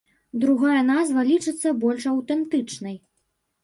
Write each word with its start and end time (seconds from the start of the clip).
Другая 0.45 0.79
назва 0.87 1.27
лічыцца 1.31 1.77
больш 1.87 2.11
аўтэнтычнай. 2.17 2.95